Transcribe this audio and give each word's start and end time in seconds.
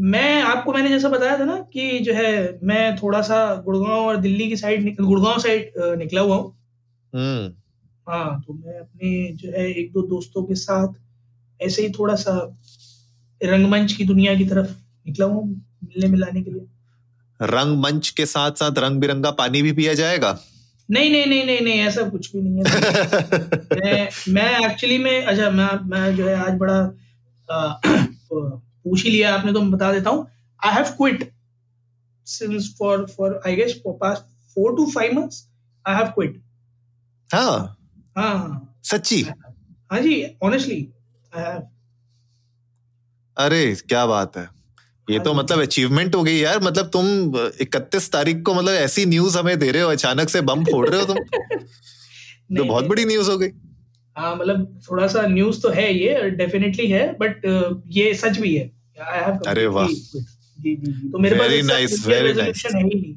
मैं 0.00 0.42
आपको 0.42 0.72
मैंने 0.72 0.88
जैसा 0.88 1.08
बताया 1.08 1.38
था 1.38 1.44
ना 1.44 1.56
कि 1.72 1.98
जो 1.98 2.14
है 2.14 2.58
मैं 2.62 2.96
थोड़ा 2.96 3.22
सा 3.22 3.54
गुड़गांव 3.54 4.06
और 4.06 4.16
दिल्ली 4.16 4.48
की 4.48 4.56
साइड 4.56 4.96
गुड़गांव 5.00 5.38
साइड 5.38 5.72
निकला 5.78 6.20
हुआ 6.20 6.36
हूँ। 6.36 6.56
हम्म। 7.14 7.52
हाँ 8.12 8.42
तो 8.46 8.54
मैं 8.54 8.80
अपने 8.80 9.32
जो 9.32 9.50
है 9.50 9.70
एक 9.72 9.92
दो 9.92 10.02
दोस्तों 10.02 10.42
के 10.42 10.54
साथ 10.54 10.88
ऐसे 11.62 11.82
ही 11.82 11.90
थोड़ा 11.90 12.14
सा 12.14 12.56
रंगमंच 13.44 13.92
की 13.92 14.04
दुनिया 14.04 14.34
की 14.34 14.44
तरफ़ 14.44 14.70
निकला 15.06 15.26
हूँ 15.26 15.48
मिलने 15.84 16.08
मिलाने 16.08 16.42
के 16.42 16.50
लिए। 16.50 16.66
रंगमंच 17.42 18.08
के 18.08 18.26
साथ 18.26 18.50
साथ 18.50 18.78
रंग 18.78 19.00
बिरंगा 19.00 19.30
पानी 19.30 19.62
भी 19.62 19.72
पिया 19.72 19.94
जाएगा? 19.94 20.38
नहीं 20.90 21.10
नहीं 21.10 21.26
नहीं 21.26 21.44
नहीं 21.46 21.60
नहीं 21.60 21.80
ऐसा 21.80 22.08
कुछ 22.08 22.36
भी 22.36 22.42
नहीं 22.42 22.54
है। 22.54 22.62
मैं 23.82 24.08
मैं 24.28 24.70
एक्चुअली 24.70 24.98
में 24.98 25.24
अच्छा 25.24 25.50
मैं 25.50 25.88
मैं 25.88 26.16
जो 26.16 26.28
है 26.28 26.34
आज 26.34 26.58
बड़ा 26.58 26.80
पूछ 28.84 29.04
ही 29.04 29.10
लिया 29.10 29.34
आपने 29.34 29.52
तो 29.52 29.60
मैं 29.60 29.70
बता 29.70 29.92
देता 29.92 30.10
हूँ। 30.10 30.26
I 30.62 30.74
have 30.74 30.84
quit 30.96 31.30
since 32.26 32.74
for 32.78 33.06
for 33.06 33.40
I 33.46 33.56
guess 33.56 33.80
for 33.84 33.94
past 33.94 34.22
four 34.56 34.76
to 34.76 34.90
five 34.90 35.12
months 35.12 35.46
I 35.84 35.94
have 35.96 36.06
quit 36.06 36.40
हाँ। 37.30 37.76
हाँ 38.16 38.76
सच्ची? 38.84 39.20
हाँ 39.92 40.00
जी 40.00 40.24
ऑनेस्टली 40.42 40.88
आई 41.36 41.42
हैव 41.42 41.62
अरे 43.36 43.74
क्या 43.88 44.06
बात 44.06 44.36
है। 44.36 44.48
ये 45.10 45.18
तो 45.18 45.32
हाँ 45.32 45.42
मतलब 45.42 45.60
अचीवमेंट 45.60 46.14
हो 46.14 46.22
गई 46.22 46.36
यार। 46.36 46.60
मतलब 46.60 46.86
तुम 46.86 47.06
इकतीस 47.60 48.10
तारीख 48.12 48.42
को 48.42 48.54
मतलब 48.54 48.72
ऐसी 48.72 49.04
न्यूज़ 49.06 49.38
हमें 49.38 49.58
दे 49.58 49.70
रहे 49.70 49.82
हो 49.82 49.90
अचानक 49.90 50.28
से 50.28 50.40
बम 50.40 50.64
फोड़ 50.64 50.88
रहे 50.88 51.00
हो 51.00 51.06
तुम। 51.06 51.18
तो 52.56 52.64
बहुत 52.64 52.84
बड़ी 52.84 53.04
न्यूज़ 53.04 53.30
हो 53.30 53.36
गई। 53.38 53.48
हाँ 54.16 54.36
मतलब 54.36 54.80
थोड़ा 54.90 55.06
सा 55.06 55.26
न्यूज़ 55.26 55.60
तो 55.62 55.68
है 55.68 55.92
ये 55.94 56.30
डेफिनेटली 56.30 56.86
है 56.86 57.06
बट 57.12 57.46
ये 57.86 58.14
सच 58.14 58.38
भी 58.38 58.54
है। 58.56 58.77
अरे 59.00 59.66
वाह। 59.66 59.86
जी 59.86 60.74
जी 60.76 61.08
तो 61.08 61.18
मेरे 61.18 61.36
पास 61.36 61.48
nice. 61.48 62.06
है 62.08 62.26
ही 62.26 62.32
नहीं। 62.84 63.14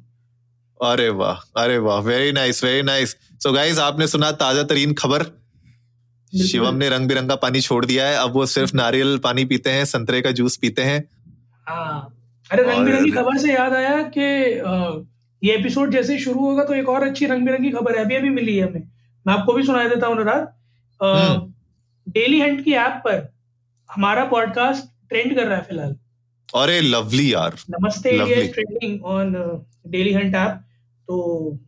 अरे 0.92 1.10
वाह 1.10 1.64
अरे 1.64 1.78
वाह 1.78 2.00
very 2.00 2.32
nice 2.32 2.64
very 2.64 2.82
nice 2.82 3.16
so 3.44 3.52
guys 3.52 3.80
आपने 3.80 4.08
सुना 4.08 4.32
ताज़ा 4.32 4.64
तरीन 4.64 4.94
खबर? 4.94 5.26
शिवम 6.34 6.76
ने 6.76 6.90
रंग 6.90 7.08
बिरंगा 7.08 7.36
पानी 7.36 7.62
छोड़ 7.62 7.86
दिया 7.86 8.08
है 8.08 8.16
अब 8.16 8.34
वो 8.34 8.46
सिर्फ़ 8.46 8.76
नारियल 8.76 9.18
पानी 9.18 9.46
पीते 9.46 9.70
हैं 9.70 9.86
संतरे 9.86 10.22
का 10.22 10.32
जूस 10.32 10.58
पीते 10.58 10.82
हैं। 10.82 11.04
हाँ। 11.68 12.18
अरे 12.52 12.64
रंग 12.64 12.86
बिरंगी 12.86 13.12
खबर 13.12 13.38
से 13.38 13.54
याद 13.54 13.74
आया 13.74 14.02
कि 14.18 14.22
ये 15.48 15.54
एपिसोड 15.54 15.92
जैसे 15.92 16.20
शुरू 16.20 16.40
होगा 16.40 16.64
तो 16.64 16.74
एक 16.74 16.90
और 16.90 17.04
अच्छी 17.04 17.26
रंग 17.26 17.46
बिरंगी 17.46 17.72
खबर 17.72 17.98
है 17.98 18.04
अभी 18.06 18.16
अभी 18.16 18.30
मिली 18.30 18.58
है 18.58 18.68
हमें। 18.68 18.84
मैं 19.28 19.34
आपको 19.34 19.54
भी 19.54 19.64
सुना 19.64 19.88
देता 19.88 20.08
हूँ 20.08 20.16
अनुराग। 20.16 20.48
हम्म। 21.04 22.12
डेली 22.12 22.42
हंट 22.42 22.64
की 22.66 22.72
ऐप 22.74 23.02
पर 23.06 23.34
हमारा 23.90 24.26
पॉडकास्ट 24.26 24.91
ट्रेंड 25.12 25.36
कर 25.36 25.48
रहा 25.48 25.58
है 25.58 25.64
फ़िलहाल। 25.64 25.96
अरे 26.54 26.80
लवली 26.82 27.34
यार। 27.34 27.56
Namaste 27.70 28.10
India 28.10 28.38
is 28.40 28.52
trending 28.54 29.04
on 29.14 29.34
Dailyhunt 30.14 30.36
app 30.36 30.60
तो 31.10 31.18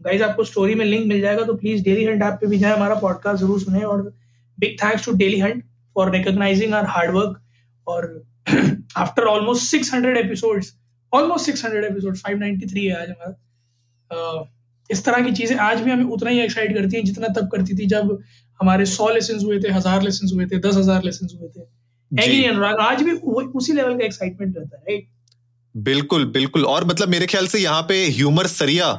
गाइज़ 0.03 0.23
आपको 0.23 0.44
स्टोरी 0.44 0.75
में 0.75 0.86
लिंक 0.86 1.05
मिल 1.08 1.22
जाएगा 1.22 1.43
तो 1.45 1.53
प्लीज़ 1.55 1.83
डेली 1.83 2.05
हंट 2.05 2.23
ऐप 2.23 2.37
पे 2.42 2.48
भी 2.48 2.58
जाए 2.59 2.76
हमारा 2.76 2.95
पॉडकास्ट 3.02 3.43
ज़रूर 3.43 3.59
सुने 3.61 3.82
और 3.86 4.02
big 4.58 4.77
thanks 4.83 5.05
to 5.05 5.11
Dailyhunt 5.39 5.64
for 5.95 6.11
recognising 6.11 6.73
our 6.73 6.87
hard 6.89 7.15
work 7.15 7.42
और 7.87 8.08
after 8.98 9.27
almost 9.27 9.76
600 9.76 10.17
episodes 10.17 10.73
almost 11.14 11.52
600 11.52 11.83
episode 11.83 12.17
593 12.17 12.87
है 12.87 13.02
आज 13.02 13.09
हमारा। 13.09 13.36
अह, 14.11 14.43
इस 14.89 15.05
तरह 15.05 15.23
की 15.26 15.32
चीज़ें 15.33 15.58
आज 15.67 15.82
भी 15.82 15.92
हमें 15.92 16.03
उतना 16.15 16.30
ही 16.30 16.39
एक्साइट 16.42 16.73
करती 16.76 16.98
हैं 16.98 17.03
जितना 17.05 17.27
तब 17.36 17.49
करती 17.52 17.77
थी 17.77 17.86
जब 17.92 18.17
हमारे 18.59 18.86
100 18.87 19.09
लेसन 19.14 19.45
हुए 19.45 19.59
थे 19.59 19.71
हज़ार 19.73 20.02
लेसन 20.03 20.36
हुए 20.36 20.45
थे 20.45 20.59
दस 20.67 20.77
हज़ार 20.77 21.03
लेसन 21.03 21.37
हुए 21.37 21.49
थे। 21.49 21.71
कि 22.16 22.44
अनुराग 22.46 22.80
आज 22.82 23.02
भी 23.04 23.12
उसी 23.12 23.74
लेवल 23.74 23.98
का 23.98 24.06
एक्साइटमेंट 24.06 24.58
रहता 24.58 24.78
है 24.78 24.84
राइट 24.84 25.08
बिल्कुल 25.76 26.26
बिल्कुल। 26.32 26.66
और 26.66 26.86
मतलब 26.86 27.10
मेरे 27.10 27.26
ख्याल 27.28 27.48
से 27.48 27.60
यहाँ 27.60 27.82
पे 27.84 28.06
ह्यूमर 28.08 28.48
सरिया 28.50 28.90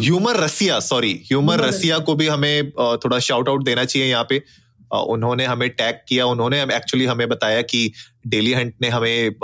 humour 0.00 0.36
Rasiya 0.36 0.80
sorry 0.80 1.12
humour 1.26 1.54
humour 1.54 1.68
Rasiya 1.68 1.98
को 2.00 2.14
भी 2.14 2.26
हमें 2.28 2.70
थोड़ा 2.72 3.18
शाउट 3.20 3.48
आउट 3.48 3.64
देना 3.64 3.84
चाहिए 3.84 4.08
यहाँ 4.08 4.24
पे। 4.24 4.42
उन्होंने 4.90 5.44
हमें 5.46 5.68
टैग 5.70 5.94
किया 6.08 6.26
उन्होंने 6.26 6.60
एक्चुअली 6.64 7.04
हमें 7.06 7.28
बताया 7.28 7.62
कि 7.62 7.80
डेली 8.26 8.52
हंट 8.52 8.74
ने 8.82 8.88
हमें 8.88 9.34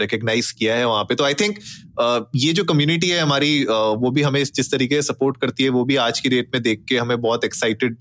रिकग्नाइज 0.00 0.50
किया 0.52 0.76
है 0.76 0.86
वहाँ 0.86 1.04
पे। 1.04 1.14
तो 1.14 1.24
आई 1.24 1.34
थिंक 1.34 1.58
ये 2.36 2.52
जो 2.52 2.64
कम्युनिटी 2.64 3.08
है 3.08 3.20
हमारी 3.20 3.64
वो 3.64 4.10
भी 4.10 4.22
हमें 4.22 4.42
जिस 4.44 4.70
तरीके 4.72 4.94
से 4.94 5.02
सपोर्ट 5.02 5.36
करती 5.40 5.62
है 5.62 5.68
वो 5.70 5.84
भी 5.84 5.96
आज 6.04 6.20
की 6.20 6.28
डेट 6.28 6.50
में 6.54 6.62
देख 6.62 6.84
के 6.88 6.96
हमें 6.96 7.20
बहुत 7.20 7.44
एक्साइटेड 7.44 7.96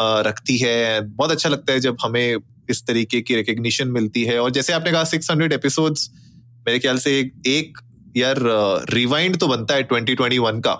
रखती 0.00 0.56
है। 0.58 1.00
बहुत 1.02 1.30
अच्छा 1.30 1.48
लगता 1.48 1.72
है 1.72 1.80
जब 1.80 1.96
हमें 2.02 2.36
इस 2.70 2.82
तरीके 2.86 3.20
की 3.20 3.34
रिकग्निशन 3.36 3.88
मिलती 3.90 4.24
है। 4.24 4.38
और 4.38 4.50
जैसे 4.50 4.72
आपने 4.72 4.92
कहा 4.92 5.04
600 5.06 5.52
एपिसोड्स 5.52 6.10
मेरे 6.66 6.78
ख्याल 6.78 6.98
से 6.98 7.18
एक, 7.18 7.32
एक 7.46 7.78
यार 8.16 8.36
रिवाइंड 8.90 9.36
तो 9.36 9.48
बनता 9.48 9.74
है 9.74 9.88
2021 9.88 10.60
का। 10.60 10.72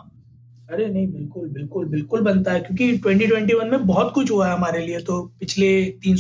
अरे 0.71 0.87
नहीं 0.87 1.07
बिल्कुल 1.07 1.49
बिल्कुल 1.49 1.87
बिल्कुल 1.87 2.21
बनता 2.21 2.53
है 2.53 2.61
क्योंकि 2.61 2.99
2021 2.99 3.71
में 3.71 3.87
बहुत 3.87 4.13
कुछ 4.15 4.31
हुआ 4.31 4.49
है 4.49 4.55
हमारे 4.55 4.87
लिए 4.87 5.01
तो 5.01 5.21
पिछले 5.41 5.71
तीन 6.05 6.17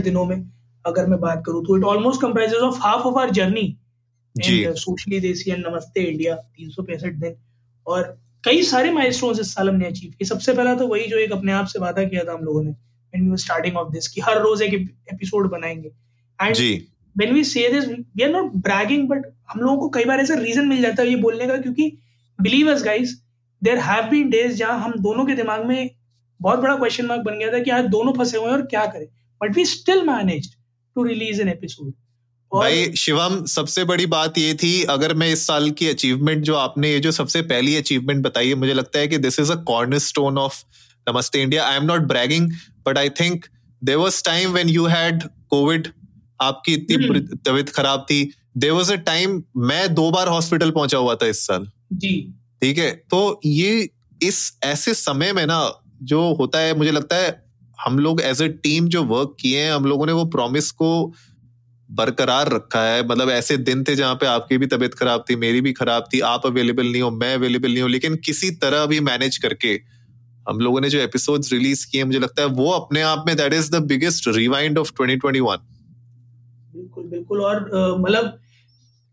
दिनों 0.00 0.24
में 0.24 0.36
अगर 0.84 1.06
मैं 1.06 1.18
बात 1.20 1.42
करूँ 1.46 1.64
तो 1.64 1.76
it 1.76 1.84
almost 1.84 2.20
comprises 2.22 2.62
of 2.62 2.78
half 2.80 3.02
of 3.02 3.18
our 3.18 3.30
journey 3.32 3.66
Socially 4.34 5.20
Desi 5.20 5.50
and 5.50 5.66
Namaste 5.66 6.02
India 6.02 6.34
तीन 6.34 6.70
दिन। 7.20 7.34
और 7.86 8.16
कई 8.44 8.62
सारे 8.62 8.90
माइलस्टोन्स 8.92 9.40
इस 9.40 9.52
साल 9.54 9.68
हमने 9.68 9.86
अचीव 9.86 10.10
किए। 10.10 10.26
सबसे 10.28 10.52
पहला 10.52 10.74
तो 10.74 10.86
वही 10.86 11.06
जो 11.06 11.18
एक 11.18 11.32
अपने 11.32 11.52
आप 11.52 11.66
से 11.66 11.78
वादा 11.78 12.04
किया 12.04 12.24
था 12.24 12.32
हम 12.32 12.44
लोगों 12.44 12.62
ने 12.64 12.72
when 13.12 13.24
we 13.24 13.32
were 13.32 13.42
starting 13.42 13.76
of 13.82 13.92
this 13.94 14.06
कि 14.06 14.20
हर 14.20 14.40
रोज 14.42 14.62
एक 14.62 14.74
एपिसोड 15.12 15.50
बनाएँगे। 15.50 15.90
एंड 16.38 16.54
जी। 16.54 16.88
when 17.16 17.34
we 17.36 17.44
say 17.44 17.62
this 17.72 17.86
we 18.16 18.24
are 18.26 18.32
not 18.32 18.50
bragging 18.66 19.06
but 19.12 19.30
हम 19.50 19.60
लोगों 19.60 19.76
को 19.76 19.88
कई 19.88 20.04
बार 20.04 20.20
ऐसा 20.20 20.34
रीजन 20.34 20.68
मिल 20.68 20.82
जाता 20.82 21.02
है 21.02 21.08
ये 21.08 21.16
बोलने 21.16 21.46
का 21.46 21.56
क्योंकि 21.56 21.90
believe 22.38 22.74
us 22.74 22.84
guys 22.86 23.14
there 23.62 23.80
have 23.86 24.10
been 24.12 24.32
days 24.34 24.52
जहाँ 24.54 24.78
हम 24.80 24.92
दोनों 25.00 25.26
के 25.26 25.34
दिमाग 25.34 25.64
में 25.66 25.90
बहुत 26.40 26.58
बड़ा 26.58 26.76
क्वेश्चन 26.76 27.06
मार्क 27.06 27.22
बन 27.22 27.38
गया 27.38 27.52
था 27.52 27.58
कि 27.58 27.70
आज 27.70 27.84
दोनों 27.84 28.12
फंसे 28.12 28.38
हुए 28.38 28.46
हैं 28.46 28.54
और 28.54 28.62
क्या 28.62 28.86
करें। 28.86 29.06
But 29.42 29.56
we 29.56 29.64
still 29.64 30.02
managed 30.02 30.50
to 30.96 31.02
release 31.04 31.40
an 31.42 31.48
episode 31.48 31.92
भाई 32.52 32.92
शिवम 32.92 33.44
सबसे 33.44 33.84
बड़ी 33.84 34.06
बात 34.06 34.38
ये 34.38 34.54
थी 34.54 34.82
अगर 34.82 35.14
मैं 35.14 35.28
इस 35.32 35.46
साल 35.46 35.70
की 35.70 35.88
अचीवमेंट 35.88 36.42
जो 36.42 36.54
आपने 36.54 36.92
ये 36.92 37.00
जो 37.00 37.10
सबसे 37.12 37.42
पहली 37.42 37.76
अचीवमेंट 37.76 38.24
बताई 38.24 38.48
है 38.48 38.54
मुझे 38.54 38.74
लगता 38.74 38.98
है 38.98 39.08
कि 39.08 39.18
this 39.18 39.38
is 39.40 39.52
a 39.52 39.54
cornerstone 39.98 40.38
of 40.38 40.62
Namaste 41.08 41.42
India. 41.42 41.64
I 41.64 41.76
am 41.76 41.84
not 41.84 42.00
bragging 42.00 42.50
but 42.88 42.98
I 42.98 43.08
think 43.20 43.46
there 43.82 43.96
was 43.96 44.22
time 44.24 44.52
when 44.52 44.68
you 44.68 44.86
had 44.86 45.22
covid 45.50 45.88
आपकी 46.40 46.72
इतनी 46.72 47.04
हम्म। 47.04 47.36
तबीयत 47.44 47.68
खराब 47.70 48.06
थी। 48.10 48.22
देर 48.56 48.72
वॉज़ 48.72 48.92
अ 48.92 48.96
टाइम 49.06 49.42
मैं 49.66 49.94
दो 49.94 50.10
बार 50.10 50.28
हॉस्पिटल 50.28 50.70
पहुँचा 50.70 50.98
हुआ 50.98 51.14
था 51.14 51.26
इस 51.26 51.46
साल। 51.46 51.70
जी। 51.92 52.14
ठीक 52.62 52.78
है? 52.78 52.90
तो 53.10 53.40
ये 53.46 53.88
इस 54.20 54.58
ऐसे 54.64 54.94
समय 54.94 55.32
में 55.32 55.44
ना 55.46 55.60
जो 56.02 56.20
होता 56.34 56.58
है 56.58 56.76
मुझे 56.78 56.90
लगता 56.90 57.16
है 57.16 57.30
हम 57.78 57.98
लोग 57.98 58.20
एज 58.20 58.42
अ 58.42 58.46
टीम 58.62 58.88
जो 58.88 59.02
वर्क 59.04 59.36
किए 59.40 59.60
हैं 59.60 59.72
हम 59.72 59.84
लोगों 59.84 60.06
ने 60.06 60.12
वो 60.12 60.24
प्रॉमिस 60.28 60.70
को 60.70 60.90
बरकरार 61.90 62.48
रखा 62.52 62.82
है। 62.84 63.06
मतलब 63.08 63.30
ऐसे 63.30 63.56
दिन 63.56 63.84
थे 63.84 63.94
जहाँ 63.96 64.14
पे 64.14 64.26
आपकी 64.26 64.58
भी 64.58 64.66
तबीयत 64.66 64.94
खराब 64.94 65.24
थी 65.30 65.36
मेरी 65.36 65.60
भी 65.60 65.72
खराब 65.72 66.08
थी 66.14 66.20
आप 66.30 66.46
अवेलेबल 66.46 66.86
नहीं 66.86 67.02
हो 67.02 67.10
मैं 67.10 67.34
अवेलेबल 67.34 67.72
नहीं 67.72 67.82
हूँ। 67.82 67.90
लेकिन 67.90 68.16
किसी 68.24 68.50
तरह 68.64 68.86
भी 68.86 69.00
मैनेज 69.00 69.36
करके 69.36 69.74
हम 70.48 70.58
लोगों 70.58 70.80
ने 70.80 70.88
जो 70.88 70.98
एपिसोड्स 70.98 71.52
रिलीज़ 71.52 71.86
किए 71.90 72.04
मुझे 72.04 72.18
लगता 72.18 72.42
है 72.42 72.48
वो 72.48 72.70
अपने 72.70 73.02
आप 73.02 73.24
में 73.26 73.36
that 73.36 73.54
is 73.54 73.70
the 73.70 73.82
biggest 73.84 74.28
rewind 74.28 74.78
of 74.78 74.92
2021 74.92 75.56
बिल्कुल 76.74 77.04
बिल्कुल। 77.04 77.40
और 77.40 77.60
मतलब 78.00 78.38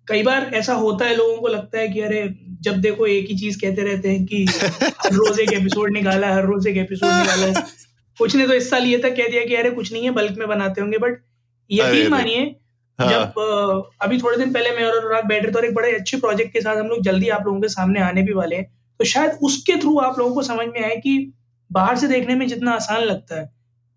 कई 0.08 0.24
बार 0.24 0.52
ऐसा 0.54 0.74
होता 0.74 1.06
है 1.06 1.16
लोगों 1.16 1.38
को 1.38 1.48
लगता 1.48 1.80
है 1.80 1.88
कि 1.88 2.02
अरे 2.02 2.24
जब 2.62 2.76
देखो 2.82 3.06
एक 3.08 3.30
ही 3.30 3.38
चीज़ 3.38 3.58
कहते 3.62 3.82
रहते 3.82 4.10
हैं 4.10 4.26
कि 4.26 4.46
हर 4.46 5.14
रोज 5.14 5.40
एक 5.40 5.54
एपिसोड 5.54 5.92
निकाला 5.94 6.28
है 6.28 6.34
हर 6.34 6.46
रोज 6.46 6.68
एक 6.68 6.78
एपिसोड 6.78 7.10
निकाला 7.10 7.46
है। 7.48 7.64
कुछ 8.18 8.36
ने 8.36 8.48
तो 8.48 8.54
इस 8.54 8.70
साल 8.70 8.84
ये 8.84 8.98
तक 8.98 9.16
कह 9.16 9.30
दिया 9.30 9.46
कि 9.46 9.56
अरे 9.56 9.72
कुछ 9.72 9.92
नहीं 9.94 10.04
है 10.04 10.12
बल्क 10.12 10.38
में 10.40 10.48
बनाते 10.48 10.82
होंगे। 10.82 10.98
बट 10.98 11.22
यकीन 11.70 12.12
मानिए 12.12 12.44
हाँ। 13.00 13.10
जब 13.10 13.90
अभी 14.02 14.18
थोड़े 14.18 14.38
दिन 14.38 14.54
पहले 14.54 14.70
मैं 14.72 14.86
और 14.86 14.98
अनुराग 14.98 15.26
बैठ 15.26 15.44
रहे 15.44 15.52
थे 15.52 15.58
और 15.58 15.66
एक 15.66 15.74
बड़े 15.74 15.92
अच्छे 15.92 16.18
प्रोजेक्ट 16.18 16.54
के 16.54 16.62
साथ 16.62 16.78
हम 16.78 16.88
लोग 16.88 17.02
जल्दी 17.02 17.30
आप 17.30 17.46
लोगों 17.46 17.62
के 17.62 17.68
सामने 17.68 18.02
आने 18.02 18.22
भी 18.22 18.34
वाले 18.34 18.56
हैं। 18.56 18.68
तो 19.00 19.06
शायद 19.06 19.40
उसके 19.44 19.76
थ्रू 19.82 19.98
आप 20.00 20.20
लोगों 20.20 20.34
को 20.36 20.42
समझ 20.44 20.68
में 20.68 20.82
आए 20.84 20.96
कि 20.96 21.34
बाहर 21.72 21.98
से 21.98 22.08
देखने 22.08 22.36
में 22.36 22.48
जितना 22.48 22.72
आसान 22.72 23.04
लगता 23.04 23.40
है 23.40 23.46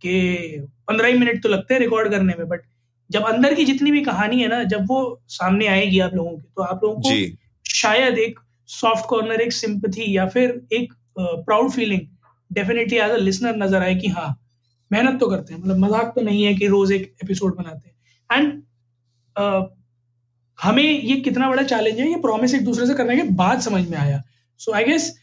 कि 0.02 0.66
पंद्रह 0.88 1.08
ही 1.08 1.18
मिनट 1.18 1.42
तो 1.42 1.48
लगते 1.48 1.74
हैं 1.74 1.80
रिकॉर्ड 1.80 2.10
करने 2.10 2.34
में 2.38 2.48
बट 2.48 2.62
जब 3.10 3.24
अंदर 3.24 3.54
की 3.54 3.64
जितनी 3.64 3.90
भी 3.90 4.00
कहानी 4.00 4.40
है 4.42 4.48
ना 4.48 4.62
जब 4.64 4.86
वो 4.88 4.98
सामने 5.28 5.66
आएगी 5.66 6.00
आप 6.00 6.14
लोगों 6.14 6.36
की 6.36 6.48
तो 6.56 6.62
आप 6.62 6.84
लोगों 6.84 7.00
को 7.00 7.70
शायद 7.70 8.18
एक 8.18 8.38
सॉफ्ट 8.68 9.06
कॉर्नर 9.06 9.40
एक 9.40 9.52
सिंपथी 9.52 10.16
या 10.16 10.26
फिर 10.26 10.60
एक 10.72 10.92
proud 11.18 11.70
feeling 11.70 12.00
definitely 12.50 12.98
as 12.98 13.10
a 13.10 13.16
listener 13.16 13.56
नज़र 13.56 13.82
आए 13.82 13.94
कि 13.94 14.08
हाँ 14.08 14.28
मेहनत 14.90 15.20
तो 15.20 15.26
करते 15.26 15.54
हैं 15.54 15.60
मतलब 15.60 15.78
मज़ाक 15.78 16.12
तो 16.14 16.20
नहीं 16.20 16.44
है 16.44 16.54
कि 16.54 16.66
रोज 16.66 16.92
एक 16.92 17.02
एपिसोड 17.24 17.56
बनाते 17.56 17.88
हैं। 17.88 17.96
एंड 18.30 18.62
uh, 19.36 19.64
हमें 20.58 20.82
ये 20.82 21.16
कितना 21.20 21.48
बड़ा 21.50 21.62
चैलेंज 21.62 21.98
है 22.00 22.08
ये 22.10 22.16
प्रॉमिस 22.20 22.54
एक 22.54 22.64
दूसरे 22.64 22.86
से 22.86 22.94
करने 22.94 23.16
के 23.16 23.22
बाद 23.34 23.60
समझ 23.60 23.88
में 23.88 23.96
आया। 23.98 24.22
So 24.58 24.72
I 24.72 24.84
guess 24.84 25.14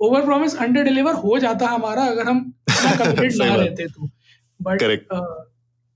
over 0.00 0.24
promise 0.24 0.56
under 0.56 0.82
deliver 0.82 1.14
हो 1.14 1.38
जाता 1.38 1.66
हमारा 1.66 2.02
अगर 2.02 2.28
हम 2.28 2.52
कमिटेड 2.70 3.32
ना 3.42 3.54
रहते 3.54 3.86
तो। 3.86 4.10
बट 4.60 4.82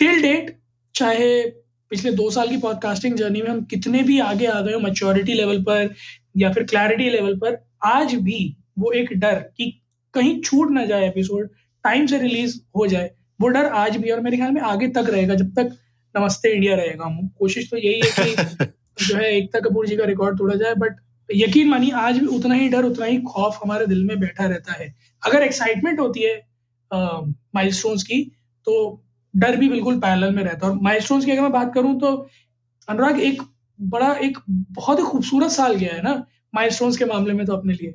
टिल 0.00 0.22
डेट 0.22 0.58
चाहे 0.94 1.44
पिछले 1.90 2.12
दो 2.12 2.30
साल 2.30 2.48
की 2.48 2.56
पॉडकास्टिंग 2.56 3.16
जर्नी 3.16 3.42
में 3.42 3.48
हम 3.48 3.64
कितने 3.64 4.02
भी 4.02 4.18
आगे 4.20 4.46
आ 4.46 4.60
गए 4.60 4.72
हो 4.72 4.80
मेच्योरिटी 4.80 5.34
लेवल 5.34 5.62
पर 5.62 5.94
या 6.36 6.52
फिर 6.52 6.64
क्लैरिटी 6.64 7.10
लेवल 7.10 7.36
पर 7.38 7.64
आज 7.84 8.14
भी 8.14 8.56
वो 8.78 8.92
एक 8.92 9.12
डर 9.12 9.34
कि 9.56 9.82
कहीं 10.14 10.40
छूट 10.40 10.70
ना 10.70 10.84
जाए 10.84 11.08
एपिसोड 11.08 11.48
टाइम 11.84 12.06
से 12.06 12.18
रिलीज़ 12.18 12.60
हो 12.76 12.86
जाए 12.86 13.10
वो 13.40 13.48
डर 13.48 13.64
आज 13.64 13.96
भी 13.96 14.10
और 14.10 14.20
मेरे 14.20 14.36
ख्याल 14.36 14.50
में 14.50 14.60
आगे 14.62 14.88
तक 14.88 15.06
रहेगा 15.08 15.34
जब 15.34 15.52
तक 15.54 15.76
नमस्ते 16.16 16.52
इंडिया 16.52 16.76
रहेगा। 16.76 17.04
हम 17.04 17.28
कोशिश 17.28 17.70
तो 17.70 17.76
यही 17.76 18.00
है 18.04 18.10
कि 18.18 18.64
जो 19.08 19.16
है 19.16 19.36
एकता 19.36 19.60
कपूर 19.60 19.86
जी 19.86 19.96
का 19.96 20.04
रिकॉर्ड 20.04 20.38
तोड़ा 20.38 20.54
जाए 20.54 20.74
बट 20.74 20.96
यकीन 21.30 21.68
मानिए 21.68 21.90
आज 21.92 22.18
भी 22.18 22.26
उतना 22.28 22.54
ही 22.54 22.68
डर 22.68 22.84
उतना 22.84 23.06
ही 23.06 23.16
खौफ 23.22 23.58
हमारे 23.62 23.86
दिल 23.86 24.04
में 24.04 24.18
बैठा 24.20 24.46
रहता 24.46 24.72
है। 24.72 24.94
अगर 25.22 25.42
एक्साइटमेंट 25.42 26.00
होती 26.00 26.22
है 26.22 26.34
माइलस्टोन्स 27.54 28.02
की 28.02 28.22
तो 28.66 28.74
डर 29.34 29.56
भी 29.56 29.68
बिल्कुल 29.68 29.98
पैरेलल 30.00 30.34
में 30.34 30.42
रहता 30.42 30.66
है। 30.66 30.72
और 30.72 30.78
माइलस्टोन्स 30.82 31.24
की 31.24 31.30
अगर 31.30 31.42
मैं 31.42 31.52
बात 31.52 31.72
करूँ 31.74 31.98
तो 32.00 32.14
अनुराग 32.88 33.20
एक 33.20 33.42
बड़ा 33.78 34.12
एक 34.14 34.38
बहुत 34.48 34.98
ही 34.98 35.04
खूबसूरत 35.04 35.50
साल 35.50 35.74
गया 35.74 35.94
है 35.94 36.02
ना 36.02 36.14
माइलस्टोन्स 36.54 36.96
के 36.96 37.04
मामले 37.04 37.34
में 37.34 37.44
तो 37.46 37.56
अपने 37.56 37.72
लिए। 37.72 37.94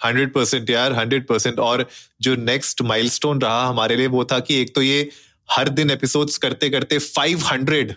हंड्रेड 0.00 0.32
परसेंट 0.32 0.70
यार 0.70 0.92
हंड्रेड 0.92 1.26
परसेंट 1.26 1.58
और 1.58 1.86
जो 2.20 2.34
नेक्स्ट 2.36 2.82
माइलस्टोन 2.82 3.40
रहा 3.40 3.66
हमारे 3.66 3.96
लिए 3.96 4.06
वो 4.06 4.24
था 4.24 4.38
कि 4.40 4.60
एक 4.62 4.74
तो 4.74 4.82
ये 4.82 5.08
हर 5.48 5.68
दिन 5.68 5.90
एपिसोड्स 5.90 6.38
करते 6.38 6.70
करते 6.70 6.98
फाइव 6.98 7.40
हंड्रेड 7.42 7.94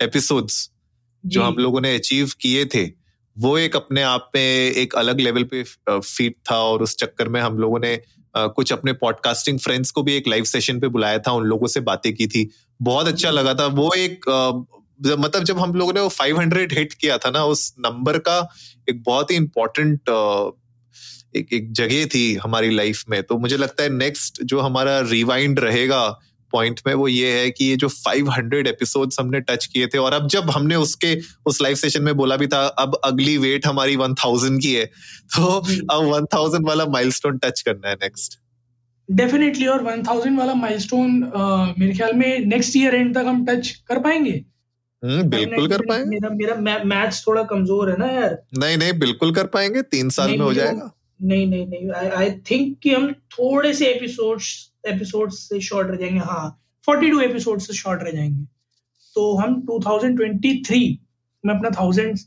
एपिसोड्स 0.00 0.70
जो। 1.24 1.42
हम 1.42 1.56
लोगों 1.56 1.80
ने 1.80 1.94
अचीव 1.94 2.30
किए 2.40 2.64
थे 2.64 2.86
वो 3.38 3.56
एक 3.58 3.76
अपने 3.76 4.02
आप 4.02 4.30
में 4.34 4.42
एक 4.42 4.94
अलग 4.94 5.20
लेवल 5.20 5.44
पे 5.44 5.62
फीट 5.90 6.36
था 6.50 6.58
और 6.60 6.82
उस 6.82 6.96
चक्कर 6.96 7.28
में 7.28 7.40
हम 7.40 7.58
लोगों 7.58 7.78
ने 7.80 8.00
कुछ 8.36 8.72
अपने 8.72 8.92
पॉडकास्टिंग 8.92 9.58
फ्रेंड्स 9.58 9.90
को 9.90 10.02
भी 10.02 10.14
एक 10.16 10.28
लाइव 10.28 10.44
सेशन 10.44 10.80
पे 10.80 10.88
बुलाया 10.88 11.18
था, 11.18 11.32
उन 11.32 11.44
लोगों 11.44 11.66
से 11.66 11.80
बातें 11.80 12.14
की 12.14 12.26
थी। 12.26 12.48
बहुत 12.82 13.08
अच्छा 13.08 13.30
लगा 13.30 13.54
था। 13.54 13.66
वो 13.66 13.92
एक 13.94 14.28
मतलब 15.00 15.44
जब 15.44 15.58
हम 15.58 15.74
लोगों 15.74 15.92
ने 15.92 16.00
वो 16.00 16.08
500 16.10 16.72
हिट 16.72 16.92
किया 16.92 17.18
था 17.18 17.30
ना, 17.30 17.44
उस 17.44 17.74
नंबर 17.78 18.18
का 18.18 18.38
एक 18.88 19.02
बहुत 19.02 19.30
ही 19.30 19.36
इंपॉर्टेंट 19.36 20.10
एक 21.36 21.52
एक 21.52 21.72
जगह 21.72 22.04
थी 22.06 22.34
हमारी 22.34 22.70
लाइफ 22.70 23.04
में। 23.10 23.22
तो 23.22 23.38
मुझे 23.38 23.56
लगता 23.56 23.82
है 23.82 23.88
नेक्स्ट 23.88 24.42
जो 24.42 24.60
हमारा 24.60 24.98
रिवाइंड 25.00 25.60
रहेगा 25.60 26.18
पॉइंट 26.52 26.80
में 26.86 26.92
वो 26.94 27.08
ये 27.08 27.32
है 27.32 27.50
कि 27.50 27.64
ये 27.64 27.76
जो 27.76 27.88
500 27.88 28.66
एपिसोड्स 28.66 29.20
हमने 29.20 29.40
टच 29.40 29.66
किए 29.66 29.86
थे 29.86 29.98
और 29.98 30.12
अब 30.12 30.28
जब 30.28 30.50
हमने 30.50 30.74
उसके 30.74 31.16
उस 31.46 31.60
लाइव 31.62 31.76
सेशन 31.76 32.02
में 32.02 32.16
बोला 32.16 32.36
भी 32.36 32.46
था 32.46 32.66
अब 32.66 33.00
अगली 33.04 33.38
वेट 33.38 33.66
हमारी 33.66 33.96
1000 33.96 34.60
की 34.62 34.74
है 34.74 34.84
तो 35.36 35.46
अब 35.46 36.28
1000 36.34 36.66
वाला 36.68 36.86
माइलस्टोन 36.86 37.38
टच 37.38 37.60
करना 37.60 37.88
है 37.88 37.94
नेक्स्ट 37.94 38.38
डेफिनेटली 39.08 39.66
और 39.66 39.84
1000 39.84 40.38
वाला 40.38 40.54
माइलस्टोन 40.54 41.10
मेरे 41.78 41.92
ख्याल 41.94 42.12
में 42.12 42.38
नेक्स्ट 42.46 42.76
ईयर 42.76 42.94
एंड 42.94 43.14
तक 43.14 43.24
हम 43.26 43.44
टच 43.46 43.70
कर 43.88 43.98
पाएँगे। 43.98 44.44
हम्म 45.02 45.22
बिल्कुल 45.22 45.68
कर 45.68 45.82
पाएँगे। 45.86 46.08
मेरा 46.08 46.54
मेरा 46.56 46.82
मैथ्स 46.84 47.26
थोड़ा 47.26 47.42
कमज़ोर 47.42 47.90
है 47.90 47.96
ना 47.98 48.06
यार। 48.06 48.38
नहीं 48.58 48.76
नहीं 48.76 48.98
बिल्कुल 48.98 49.34
कर 49.34 49.46
पाएँगे 49.46 49.82
तीन 49.82 50.10
साल 50.10 50.30
में 50.30 50.38
हो 50.38 50.52
जाएगा। 50.54 50.90
नहीं 51.22 51.46
नहीं 51.46 51.66
नहीं 51.66 51.90
आई 52.16 52.30
थिंक 52.50 52.78
कि 52.82 52.90
हम 52.94 53.12
थोड़े 53.12 53.72
से 53.74 53.86
एपिसोड्स 53.86 54.67
एपिसोड 54.88 55.32
से 55.32 55.60
शॉर्ट 55.60 55.90
रह 55.90 55.96
जाएँगे 55.96 56.18
हाँ 56.20 56.48
फोर्टी 56.86 57.10
टू 57.10 57.20
एपिसोड 57.20 57.60
से 57.60 57.74
शॉर्ट 57.74 58.02
रह 58.02 58.10
जाएँगे। 58.10 58.44
तो 59.16 59.34
हम 59.36 59.60
2023 59.62 60.96
में 61.44 61.54
अपना 61.54 61.70
थाउज़ेंड 61.70 62.18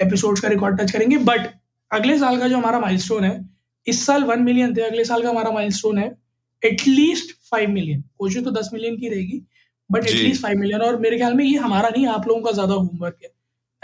एपिसोड्स 0.00 0.40
का 0.40 0.48
रिकॉर्ड 0.48 0.80
टच 0.80 0.90
करेंगे 0.90 1.16
बट 1.24 1.48
अगले 1.90 2.18
साल 2.18 2.38
का 2.38 2.48
जो 2.48 2.56
हमारा 2.56 2.78
माइलस्टोन 2.80 3.24
है 3.24 3.48
इस 3.86 4.04
साल 4.06 4.24
वन 4.24 4.42
मिलियन 4.42 4.74
थे 4.76 4.80
अगले 4.80 5.04
साल 5.04 5.22
का 5.22 5.28
हमारा 5.28 5.50
माइलस्टोन 5.50 5.98
है 5.98 6.06
एटलीस्ट 6.62 7.34
फाइव 7.50 7.70
मिलियन 7.70 8.04
कोशिश 8.18 8.44
तो 8.44 8.50
दस 8.50 8.70
मिलियन 8.72 8.96
की 8.96 9.08
रहेगी 9.08 9.42
बट 9.90 10.06
एटलीस्ट 10.06 10.42
फाइव 10.42 10.58
मिलियन 10.58 10.80
और 10.80 10.98
मेरे 11.00 11.16
ख्याल 11.16 11.34
में 11.34 11.44
ये 11.44 11.56
हमारा 11.58 11.88
नहीं 11.88 12.06
आप 12.06 12.28
लोगों 12.28 12.42
का 12.42 12.52
ज़्यादा 12.52 12.74
होमवर्क 12.74 13.18
है। 13.24 13.32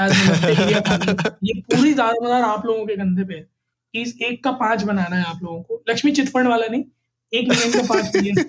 ये 1.45 1.61
पूरी 1.61 1.93
ज़्यादातर 1.93 2.43
आप 2.43 2.67
लोगों 2.67 2.87
के 2.87 2.97
कंधे 2.97 3.25
पे 3.25 3.35
है। 3.35 3.49
एक 3.95 4.43
का 4.45 4.51
पाँच 4.53 4.83
बनाना 4.83 5.17
है 5.17 5.25
आप 5.25 5.43
लोगों 5.43 5.62
को। 5.62 5.83
लक्ष्मी 5.91 6.12
चिटफंड 6.12 6.49
वाला 6.49 6.67
नहीं 6.67 6.85
एक 7.32 7.49
मिलियन 7.49 7.73
का 7.73 7.82
पाँच 7.88 8.17
मिलियन 8.17 8.44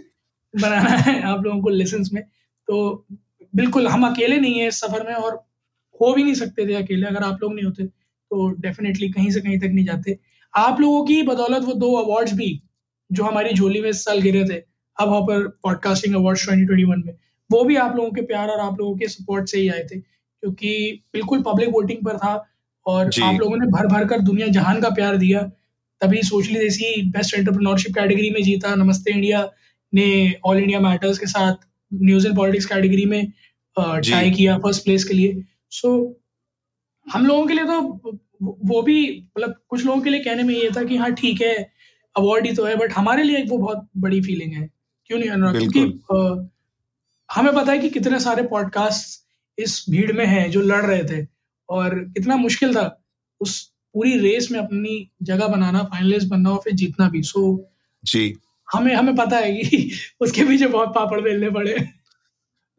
बनाना 0.53 0.89
है 0.89 1.21
आप 1.23 1.43
लोगों 1.43 1.61
को 1.61 1.69
लेसन 1.69 2.03
में। 2.13 2.23
तो 2.23 3.05
बिल्कुल 3.53 3.87
हम 3.87 4.05
अकेले 4.07 4.37
नहीं 4.37 4.59
है 4.59 4.67
इस 4.67 4.79
सफ़र 4.81 5.07
में 5.07 5.13
और 5.13 5.35
हो 6.01 6.13
भी 6.13 6.23
नहीं 6.23 6.33
सकते 6.35 6.67
थे 6.67 6.73
अकेले 6.75 7.07
अगर 7.07 7.23
आप 7.23 7.39
लोग 7.43 7.53
नहीं 7.53 7.65
होते 7.65 7.85
तो 7.85 8.49
डेफिनेटली 8.61 9.09
कहीं 9.11 9.31
से 9.31 9.41
कहीं 9.41 9.59
तक 9.59 9.71
नहीं 9.73 9.85
जाते। 9.85 10.17
आप 10.53 10.79
लोगों 10.81 11.03
की 11.05 11.21
बदौलत 11.23 11.63
वो 11.63 11.73
दो 11.75 11.93
अवार्ड्स 11.95 12.33
भी 12.33 12.61
जो 13.09 13.23
हमारी 13.23 13.53
झोली 13.53 13.81
में 13.81 13.89
इस 13.89 14.03
साल 14.05 14.21
गिरे 14.21 14.43
थे 14.49 14.61
अब 14.97 15.09
Hopper 15.09 15.47
podcasting 15.63 16.15
award 16.15 16.39
twenty 16.39 16.65
twenty 16.65 16.83
one 16.83 17.03
में 17.05 17.13
वो 17.49 17.63
भी 17.63 17.75
आप 17.75 17.95
लोगों 17.95 18.11
के 18.11 18.21
प्यार 18.25 18.49
और 18.49 18.59
आप 18.59 18.79
लोगों 18.79 18.95
के 18.97 19.07
सपोर्ट 19.07 19.49
से 19.49 19.59
ही 19.59 19.67
आए 19.69 19.83
थे 19.91 19.99
क्योंकि 19.99 21.03
बिल्कुल 21.13 21.41
पब्लिक 21.43 21.69
वोटिंग 21.69 22.05
पर 22.05 22.17
था 22.17 22.33
और 22.85 23.09
आप 23.23 23.39
लोगों 23.39 23.57
ने 23.57 23.67
भर 23.71 23.87
भर 23.87 24.05
कर 24.07 24.19
दुनिया 24.21 24.47
जहान 24.47 24.81
का 24.81 24.89
प्यार 24.89 25.17
दिया 25.17 25.41
तभी 26.01 26.21
सोशली 26.23 26.59
देसी 26.59 27.01
बेस्ट 27.11 27.33
एंटरप्रेन्योरशिप 27.33 27.93
कैटेगरी 27.95 28.29
में 28.29 28.41
जीता। 28.43 28.73
नमस्ते 28.75 29.11
इंडिया 29.11 29.49
ने 29.93 30.05
ऑल 30.45 30.57
इंडिया 30.57 30.79
मैटर्स 30.79 31.17
के 31.19 31.25
साथ 31.25 31.55
न्यूज़ 31.93 32.27
एंड 32.27 32.35
पॉलिटिक्स 32.35 32.65
कैटेगरी 32.65 33.05
में 33.05 33.31
ट्राई 33.77 34.31
किया 34.31 34.57
फ़र्स्ट 34.57 34.83
प्लेस 34.83 35.03
के 35.03 35.13
लिए। 35.13 35.43
सो 35.71 35.89
so, 35.89 37.13
हम 37.13 37.25
लोगों 37.25 37.45
के 37.47 37.53
लिए 37.53 37.65
तो 37.65 38.19
वो 38.41 38.81
भी 38.81 38.97
मतलब 39.37 39.55
कुछ 39.69 39.85
लोगों 39.85 40.01
के 40.01 40.09
लिए 40.09 40.19
कहने 40.19 40.43
में 40.43 40.53
ये 40.55 40.69
था 40.77 40.83
कि 40.83 40.97
हाँ 40.97 41.11
ठीक 41.13 41.41
है 41.41 41.55
अवार्ड 42.15 42.47
ही 42.47 42.53
तो 42.55 42.65
है 42.65 42.75
बट 42.75 42.93
हमारे 42.93 43.23
लिए 43.23 43.43
वो 43.49 43.57
बहुत 43.57 43.87
बड़ी 43.97 44.21
फीलिंग 44.21 44.53
है। 44.53 44.69
क्यों 45.05 45.19
नहीं 45.19 45.29
अनुराग? 45.29 45.57
क्योंकि 45.57 46.49
हमें 47.29 47.53
पता 47.55 47.71
है 47.71 47.79
कि 47.79 47.89
कितने 47.89 48.19
सारे 48.19 48.43
पॉडकास्ट 48.47 49.19
इस 49.57 49.85
भीड़ 49.89 50.11
में 50.11 50.25
हैं 50.25 50.49
जो 50.51 50.61
लड़ 50.61 50.85
रहे 50.85 51.03
थे 51.11 51.25
और 51.69 51.99
कितना 52.13 52.35
मुश्किल 52.37 52.75
था 52.75 52.87
उस 53.41 53.59
पूरी 53.93 54.19
रेस 54.19 54.51
में 54.51 54.59
अपनी 54.59 55.11
जगह 55.23 55.47
बनाना 55.47 55.83
फाइनलिस्ट 55.83 56.27
बनना 56.27 56.49
और 56.49 56.57
फिर 56.57 56.73
जीतना 56.73 57.09
भी। 57.09 57.23
सो 57.23 57.71
जी। 58.05 58.35
हमें 58.73 58.95
हमें 58.95 59.15
पता 59.15 59.37
है 59.37 59.53
कि 59.53 59.91
उसके 60.21 60.43
पीछे 60.43 60.67
बहुत 60.67 60.89
पापड़ 60.89 61.21
बेलने 61.21 61.49
पड़े। 61.49 61.87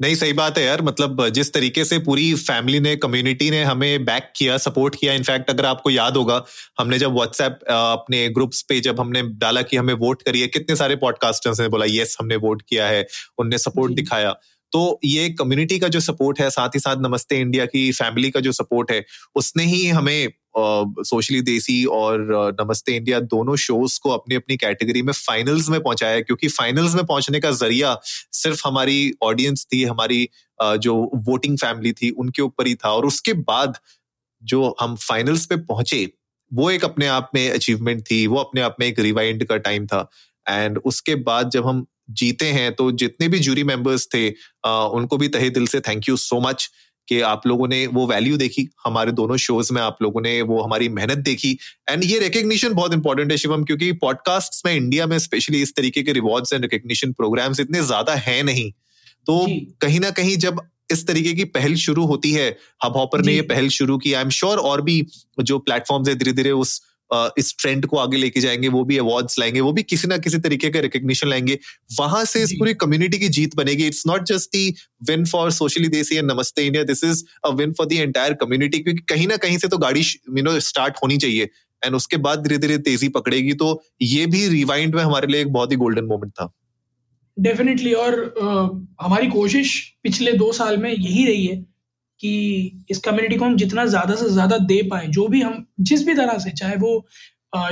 नहीं 0.00 0.14
सही 0.14 0.32
बात 0.32 0.58
है 0.58 0.64
यार। 0.64 0.82
मतलब 0.82 1.28
जिस 1.28 1.52
तरीके 1.52 1.84
से 1.84 1.98
पूरी 1.98 2.34
फैमिली 2.34 2.80
ने 2.80 2.96
कम्युनिटी 2.96 3.50
ने 3.50 3.64
हमें 3.64 4.04
बैक 4.04 4.32
किया 4.36 4.58
सपोर्ट 4.58 4.96
किया 5.00 5.12
इनफैक्ट 5.12 5.50
अगर 5.50 5.66
आपको 5.66 5.90
याद 5.90 6.16
होगा 6.16 6.44
हमने 6.80 6.98
जब 6.98 7.12
व्हाट्सएप 7.12 7.58
अपने 7.68 8.28
ग्रुप्स 8.28 8.62
पे 8.62 8.80
जब 8.80 9.00
हमने 9.00 9.22
डाला 9.22 9.62
कि 9.62 9.76
हमें 9.76 9.94
वोट 9.94 10.22
करिए 10.22 10.46
कितने 10.46 10.76
सारे 10.76 10.96
पॉडकास्टर्स 10.96 11.60
ने 11.60 11.68
बोला 11.68 11.86
यस 11.88 12.16
हमने 12.20 12.36
वोट 12.36 12.62
किया 12.68 12.86
है। 12.86 13.06
उनने 13.38 13.58
सपोर्ट 13.58 13.92
दिखाया। 13.92 14.32
तो 14.72 15.00
ये 15.04 15.28
कम्युनिटी 15.28 15.78
का 15.78 15.88
जो 15.88 16.00
सपोर्ट 16.00 16.40
है 16.40 16.50
साथ 16.50 16.68
ही 16.68 16.80
साथ 16.80 16.96
नमस्ते 16.96 17.40
इंडिया 17.40 17.66
की 17.66 17.92
फैमिली 17.92 18.30
का 18.30 18.40
जो 18.40 18.52
सपोर्ट 18.52 18.90
है 18.90 19.04
उसने 19.34 19.64
ही 19.64 19.86
हमें 19.86 20.28
सोशली 20.56 21.40
देसी 21.42 21.84
और 21.84 22.26
नमस्ते 22.60 22.96
इंडिया 22.96 23.20
दोनों 23.20 23.56
शोज़ 23.56 23.98
को 24.02 24.10
अपनी 24.10 24.34
अपनी 24.34 24.56
कैटेगरी 24.56 25.02
में 25.02 25.12
फाइनल्स 25.12 25.68
में 25.68 25.80
पहुँचाया 25.82 26.20
क्योंकि 26.20 26.48
फाइनल्स 26.48 26.94
में 26.94 27.04
पहुँचने 27.06 27.40
का 27.40 27.50
ज़रिया 27.50 27.98
सिर्फ़ 28.32 28.62
हमारी 28.66 29.12
ऑडियंस 29.22 29.66
थी, 29.72 29.82
हमारी 29.84 30.28
जो 30.62 30.94
वोटिंग 31.28 31.58
फैमिली 31.58 31.92
थी, 31.92 32.10
उनके 32.10 32.42
ऊपर 32.42 32.66
ही 32.66 32.74
था। 32.74 32.90
और 32.90 33.06
उसके 33.06 33.32
बाद 33.32 33.78
जो 34.42 34.74
हम 34.80 34.96
फाइनल्स 34.96 35.46
पे 35.46 35.56
पहुँचे, 35.56 36.08
वो 36.52 36.70
एक 36.70 36.84
अपने 36.84 37.06
आप 37.06 37.30
में 37.34 37.50
अचीवमेंट 37.50 38.02
थी, 38.10 38.26
वो 38.26 38.36
अपने 38.36 38.60
आप 38.60 38.76
में 38.80 38.86
एक 38.86 38.98
रिवाइंड 39.00 39.44
का 39.44 39.56
टाइम 39.58 39.86
था। 39.86 40.08
एंड 40.46 40.78
उसके 40.84 41.14
बाद 41.14 41.50
जब 41.50 41.66
हम 41.66 41.86
जीते 42.10 42.46
हैं 42.46 42.72
तो 42.74 42.90
जितने 42.92 43.28
भी 43.28 43.38
जूरी 43.38 43.64
मेंबर्स 43.64 44.06
थे 44.14 44.28
उनको 44.68 45.16
भी 45.16 45.28
तहे 45.28 45.50
दिल 45.50 45.66
से 45.66 45.80
थैंक 45.80 46.08
यू 46.08 46.16
सो 46.16 46.40
मच 46.40 46.68
कि 47.12 47.20
आप 47.20 47.46
लोगों 47.46 47.68
ने 47.68 47.86
वो 47.86 48.06
वैल्यू 48.06 48.36
देखी 48.36 48.68
हमारे 48.84 49.12
दोनों 49.12 49.36
शोज़ 49.36 49.72
में 49.72 49.80
आप 49.82 49.98
लोगों 50.02 50.20
ने 50.20 50.40
वो 50.42 50.60
हमारी 50.62 50.88
मेहनत 50.88 51.18
देखी। 51.18 51.50
एंड 51.90 52.04
ये 52.04 52.18
रिकग्निशन 52.18 52.74
बहुत 52.74 52.94
इंपॉर्टेंट 52.94 53.30
है 53.30 53.36
शिवम 53.38 53.64
क्योंकि 53.64 53.92
पॉडकास्ट 54.02 54.66
में 54.66 54.74
इंडिया 54.74 55.06
में 55.06 55.18
स्पेशली 55.18 55.62
इस 55.62 55.74
तरीके 55.76 56.02
के 56.02 56.12
रिवॉर्ड्स 56.12 56.52
एंड 56.52 56.62
रिकग्निशन 56.62 57.12
प्रोग्राम्स 57.12 57.60
इतने 57.60 57.82
ज़्यादा 57.82 58.14
है 58.26 58.42
नहीं। 58.42 58.70
तो 59.26 59.46
कहीं 59.80 60.00
ना 60.00 60.10
कहीं 60.10 60.36
जब 60.36 60.60
इस 60.92 61.06
तरीके 61.06 61.32
की 61.32 61.44
पहल 61.50 61.74
शुरू 61.74 62.04
होती 62.06 62.32
है 62.32 62.48
हब 62.84 62.96
हॉपर 62.96 63.20
ने 63.22 63.34
ये 63.34 63.42
पहल 63.50 63.68
शुरू 63.68 63.98
की 63.98 64.12
आई 64.12 64.22
एम 64.22 64.30
श्योर 64.30 64.58
और 64.70 64.82
भी 64.82 64.96
जो 65.40 65.58
प्लेटफॉर्म्स 65.58 66.08
है 66.08 66.14
धीरे 66.14 66.32
धीरे 66.32 66.50
उस 66.50 66.80
इस 67.38 67.54
ट्रेंड 67.58 67.86
को 67.86 67.96
आगे 67.96 68.16
लेके 68.16 68.40
जाएँगे 68.40 68.68
वो 68.68 68.84
भी 68.84 68.98
अवार्ड्स 68.98 69.38
लाएँगे 69.38 69.60
वो 69.60 69.72
भी 69.72 69.82
किसी 69.82 70.08
ना 70.08 70.16
किसी 70.18 70.38
तरीके 70.38 70.70
का 70.70 70.80
रिकग्निशन 70.80 71.28
लाएँगे। 71.28 71.58
वहाँ 71.98 72.24
से 72.24 72.42
इस 72.42 72.52
पूरी 72.52 72.74
कम्युनिटी 72.74 73.18
की 73.18 73.28
जीत 73.28 73.56
बनेगी। 73.56 73.86
It's 73.86 74.06
not 74.06 74.24
just 74.26 74.50
the 74.50 74.68
win 75.10 75.24
for 75.24 75.50
Socially 75.50 75.88
Desi 75.88 76.16
and 76.16 76.30
Namaste 76.32 76.66
India 76.66 76.84
this 76.84 77.04
is 77.04 77.24
a 77.44 77.50
win 77.50 77.72
for 77.72 77.86
the 77.86 77.92
entire 77.92 78.34
community 78.34 78.78
क्योंकि 78.78 79.02
कहीं 79.08 79.26
ना 79.28 79.36
कहीं 79.36 79.58
से 79.58 79.68
तो 79.68 79.78
गाड़ी 79.78 80.00
यू 80.00 80.42
नो 80.42 80.58
स्टार्ट 80.60 80.96
होनी 81.02 81.16
चाहिए। 81.16 81.48
एंड 81.82 81.94
उसके 81.94 82.16
बाद 82.16 82.42
धीरे 82.42 82.58
धीरे 82.58 82.78
तेज़ी 82.78 83.08
पकड़ेगी 83.08 83.52
तो 83.54 83.82
ये 84.02 84.26
भी 84.26 84.46
रिवाइंड 84.48 84.94
में 84.94 85.02
हमारे 85.02 85.26
लिए 85.26 85.40
एक 85.40 85.52
बहुत 85.52 85.72
ही 85.72 85.76
गोल्डन 85.76 86.04
मोमेंट 86.04 86.32
था। 86.32 86.52
डेफिनेटली 87.36 87.92
और 87.92 88.12
uh, 88.12 89.04
हमारी 89.04 89.26
कोशिश 89.26 89.74
पिछले 90.02 90.32
दो 90.32 90.52
साल 90.52 90.76
में 90.76 90.90
यही 90.90 91.24
रही 91.26 91.46
है 91.46 91.56
कि 92.22 92.84
इस 92.90 92.98
कम्युनिटी 92.98 93.36
को 93.36 93.44
हम 93.44 93.56
जितना 93.56 93.86
ज़्यादा 93.86 94.14
से 94.14 94.28
ज़्यादा 94.30 94.58
दे 94.58 94.82
पाए 94.82 95.06
जो 95.06 95.28
भी 95.28 95.40
हम 95.40 95.66
जिस 95.80 96.06
भी 96.06 96.14
तरह 96.14 96.38
से 96.38 96.50
चाहे 96.50 96.76
वो 96.76 97.06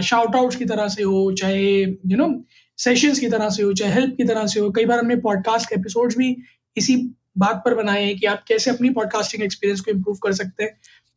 शाउट 0.03 0.37
आउट 0.37 0.55
की 0.55 0.65
तरह 0.65 0.89
से 0.89 1.03
हो 1.03 1.33
चाहे 1.33 1.83
यू 1.83 2.17
नो 2.17 2.45
सेशंस 2.79 3.19
की 3.19 3.29
तरह 3.29 3.49
से 3.49 3.63
हो 3.63 3.73
चाहे 3.73 3.93
हेल्प 3.93 4.17
की 4.17 4.25
तरह 4.25 4.47
से 4.47 4.61
हो 4.61 4.71
कई 4.71 4.85
बार 4.85 4.99
हमने 4.99 5.17
पॉडकास्ट 5.17 5.73
एपिसोड्स 5.73 6.17
भी 6.17 6.37
इसी 6.77 7.15
बात 7.39 7.63
पर 7.65 7.75
बनाए 7.75 8.05
हैं 8.05 8.17
कि 8.19 8.27
आप 8.27 8.45
कैसे 8.49 8.71
अपनी 8.71 8.91
पॉडकास्टिंग 8.91 9.43
एक्सपीरियंस 9.43 9.81
को 9.81 9.91
इम्प्रूव 9.91 10.17
कर 10.17 10.33
सकते 10.33 10.65
हैं। 10.65 10.73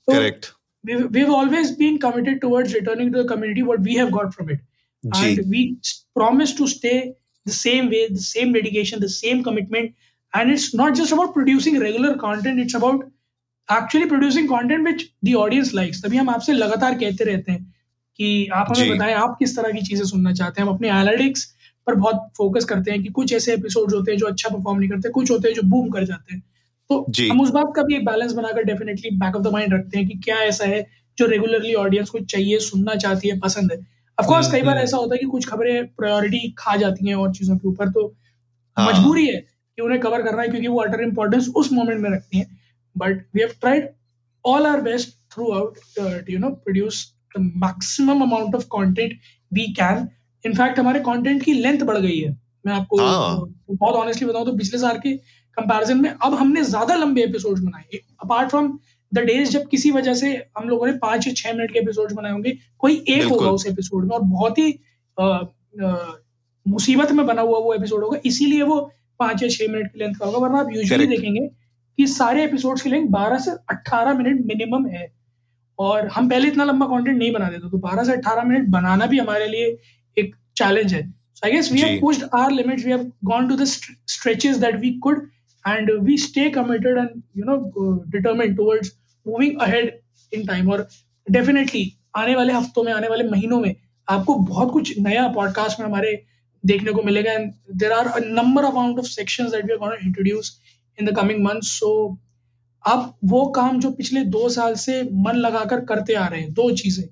Correct 0.08 0.46
we 0.86 1.20
have 1.20 1.34
always 1.34 1.72
been 1.78 1.98
committed 1.98 2.42
towards 2.42 2.74
returning 2.74 3.14
to 3.14 3.24
the 3.24 3.30
community 3.30 3.62
what 3.62 3.80
we 3.80 3.94
have 3.94 4.10
got 4.10 4.34
from 4.34 4.52
it 4.52 4.62
and 5.04 5.40
we 5.46 5.78
promise 6.16 6.58
actually 13.70 14.08
producing 14.08 14.50
content 14.50 14.86
which 14.88 15.04
the 15.26 15.34
audience 15.34 15.74
likes 15.74 16.04
तभी 16.06 16.18
हम 16.18 16.30
आपसे 16.30 16.54
लगातार 16.54 16.94
कहते 16.94 17.24
रहते 17.24 17.52
हैं 17.52 17.74
कि 18.20 18.48
आप 18.54 18.68
हमें 18.70 18.90
बताएँ 18.90 19.14
आप 19.14 19.36
किस 19.40 19.56
तरह 19.58 19.72
की 19.72 19.82
चीज़ें 19.82 20.06
सुनना 20.06 20.34
चाहते 20.34 20.62
हैं? 20.62 20.68
हम 20.68 20.74
अपने 20.76 20.88
एनालिटिक्स 20.88 21.46
पर 21.88 21.96
बहुत 21.96 22.28
फोकस 22.38 22.66
करते 22.66 22.92
हैं 22.92 23.02
कि 23.04 23.10
कुछ 23.10 23.34
ऐसे 23.34 23.54
एपिसोड 23.54 23.94
होते 23.94 24.12
हैं 24.12 24.18
जो 24.20 24.26
अच्छा 24.26 24.50
परफॉर्म 24.50 24.80
नहीं 24.80 24.90
करते 24.90 25.10
कुछ 25.10 25.32
होते 25.32 25.48
हैं 25.48 25.56
जो 25.56 25.62
बूम 25.62 25.90
कर 25.90 26.04
जाते 26.04 26.34
हैं। 26.36 26.42
तो 26.90 27.00
हम 27.32 27.42
उस 27.42 27.50
बात 27.50 27.72
का 27.76 27.84
भी 27.84 27.96
एक 27.96 28.06
बैलेंस 28.06 28.32
बनाकर 28.34 28.64
definitely 28.64 29.10
back 29.18 29.36
of 29.36 29.44
the 29.44 29.48
mind 29.48 29.74
रखते 29.74 29.98
हैं 29.98 30.08
कि 30.08 30.20
क्या 30.24 30.38
ऐसा 30.38 30.66
है 30.66 30.86
जो 31.18 31.26
रेगुलरली 31.26 31.74
ऑडियंस 31.74 32.10
को 32.10 32.20
चाहिए 32.20 32.60
सुनना 32.60 32.96
चाहती 32.96 33.30
है 33.30 33.40
पसंद 33.40 33.72
है। 33.72 33.78
अफकोर्स 34.18 34.52
कई 34.52 34.62
बार 34.62 34.76
हम्म, 34.76 34.84
ऐसा 34.84 34.98
होता 34.98 35.16
है 35.16 35.20
कि 35.20 35.26
कुछ 35.26 35.48
खबरें 35.48 35.88
प्रायोरिटी 35.88 36.54
खा 36.58 36.76
जाती 36.76 37.08
हैं 37.08 37.16
और 37.16 37.34
चीज़ों 37.34 37.58
के 37.58 37.68
ऊपर 37.68 37.90
तो 37.90 38.08
हाँ. 38.78 38.88
मजबूरी 38.88 39.26
है 39.28 39.36
कि 39.38 39.82
उन्हें 39.82 40.00
कवर 40.02 40.22
करना 40.22 40.42
है 40.42 40.48
क्योंकि 40.48 40.68
वो 40.68 40.82
अटर 40.82 41.02
इंपॉर्टेंस 41.02 41.50
उस 41.56 41.72
मोमेंट 41.74 42.02
में 42.02 42.10
रखती 42.10 42.38
है। 42.38 42.63
But 42.96 43.22
we 43.34 43.42
have 43.42 43.60
tried 43.60 43.90
all 44.46 44.66
our 44.66 44.82
best 44.82 45.16
throughout 45.32 45.78
uh, 46.00 46.22
to 46.22 46.32
you 46.32 46.40
know 46.40 46.56
produce 46.66 47.14
the 47.36 47.42
maximum 47.66 48.22
amount 48.22 48.56
of 48.56 48.68
content 48.70 49.14
we 49.52 49.74
can. 49.74 50.10
In 50.46 50.58
हमारे 50.58 51.00
कंटेंट 51.00 51.44
की 51.44 51.54
लेंथ 51.54 51.84
बढ़ 51.84 51.98
गई 51.98 52.20
है। 52.20 52.32
मैं 52.66 52.74
आपको 52.74 52.98
हाँ. 52.98 53.54
बहुत 53.70 53.96
ऑनेस्टली 53.96 54.28
बताऊँ 54.28 54.46
तो 54.46 54.56
पिछले 54.58 54.80
साल 54.80 54.98
के 54.98 55.14
कंपैरिजन 55.58 56.02
में 56.02 56.10
अब 56.10 56.34
हमने 56.34 56.64
ज़्यादा 56.64 56.96
लंबे 56.96 57.24
एपिसोड्स 57.24 57.62
बनाए 57.62 58.00
अपार्ट 58.24 58.50
फ्रॉम 58.50 58.68
द 59.14 59.20
डेज़ 59.20 59.50
जब 59.52 59.68
किसी 59.70 59.92
वजह 59.92 60.14
से 60.14 60.32
हम 60.58 60.70
लोगों 60.70 60.88
ने 60.88 60.94
पाँच 60.98 61.28
या 61.28 61.34
छह 61.34 61.54
मिनट 61.54 61.72
के 61.72 61.80
एपिसोड 61.80 62.14
बनाए 62.14 62.32
होंगे 62.32 62.58
कोई 62.80 63.04
एक 63.10 63.24
होगा 63.24 63.50
उस 63.50 63.66
एपिसोड 63.68 64.04
में 64.04 64.16
और 64.18 64.22
बहुत 64.22 64.58
ही 64.58 64.70
मुसीबत 66.66 67.12
में 67.12 67.26
बना 67.26 67.42
हुआ 67.42 67.60
वो 67.60 67.74
एपिसोड 67.74 68.04
होगा। 68.04 68.20
इसीलिए 68.26 68.62
वो 68.62 68.80
पाँच 69.20 69.44
या 69.44 69.50
छह 69.50 69.72
मिनट 69.72 69.92
की 69.94 70.00
लेंथ 70.00 70.16
का 70.16 70.26
होगा 70.26 70.38
वरना 70.38 70.60
आप 70.60 70.72
यूजुअली 70.74 71.08
देखेंगे 71.08 71.50
कि 71.98 72.08
सारे 72.08 72.44
एपिसोड्स 72.44 72.82
की 72.82 72.90
लेंथ 72.90 73.08
12 73.10 73.40
से 73.40 73.52
18 73.74 74.18
मिनट 74.18 74.46
मिनिमम 74.46 74.88
है। 74.88 75.12
और 75.80 76.08
हम 76.08 76.30
पहले 76.30 76.48
इतना 76.48 76.64
लंबा 76.64 76.86
कंटेंट 76.86 77.18
नहीं 77.18 77.32
बनाते 77.34 77.58
थे 77.58 77.70
तो 77.70 77.78
12 77.80 78.06
से 78.06 78.14
18 78.14 78.44
मिनट 78.46 78.68
बनाना 78.70 79.06
भी 79.06 79.20
हमारे 79.20 79.48
लिए 79.48 79.78
एक 80.18 80.36
चैलेंज 80.58 80.94
है। 80.94 81.02
So 81.36 81.46
I 81.46 81.52
guess 81.52 81.72
we 81.72 81.80
have 81.80 82.00
pushed 82.02 82.24
our 82.34 82.52
limits 82.52 82.86
we 82.86 82.92
have 82.92 83.12
gone 83.26 83.48
to 83.50 83.56
the 83.56 83.64
stretches 83.64 84.58
that 84.58 84.76
we 84.76 84.92
could 85.00 85.28
and 85.68 85.92
we 86.02 86.18
stay 86.18 86.50
committed 86.50 86.98
and 86.98 87.22
you 87.38 87.44
know 87.46 87.58
determined 88.10 88.58
towards 88.58 88.92
moving 89.28 89.60
ahead 89.62 90.00
in 90.32 90.46
time 90.46 90.72
और 90.72 90.88
definitely 91.28 91.86
आने 92.18 92.36
वाले 92.36 92.54
हफ्तों 92.54 92.84
में 92.84 92.94
आने 92.94 93.08
वाले 93.08 93.24
महीनों 93.30 93.60
में 93.60 93.76
आपको 94.08 94.36
बहुत 94.36 94.72
कुछ 94.72 94.98
नया 95.00 95.28
पॉडकास्ट 95.28 95.80
में 95.80 95.88
हमारे 95.88 96.24
देखने 96.64 96.92
को 96.92 97.04
मिलेगा। 97.04 97.32
And 97.32 97.52
there 97.76 97.92
are 97.92 98.08
a 98.08 98.20
number 98.26 98.64
amount 98.64 99.00
of 99.00 99.06
sections 99.06 99.52
that 99.52 99.66
we 99.66 99.72
are 99.72 99.80
gonna 99.80 99.96
introduce 100.04 100.60
in 101.00 101.06
the 101.06 101.16
coming 101.16 101.44
month 101.44 101.62
so 101.62 102.18
आप 102.88 103.18
वो 103.24 103.46
काम 103.46 103.80
जो 103.80 103.92
पिछले 103.92 104.24
दो 104.24 104.50
साल 104.50 104.76
से 104.76 105.02
मन 105.04 105.36
लगाकर 105.36 105.80
करते 105.86 106.14
आ 106.14 106.28
रहे 106.28 106.42
हैं 106.42 106.54
दो 106.54 106.72
चीज़ें 106.72 107.06